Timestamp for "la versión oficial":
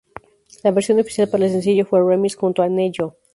0.63-1.29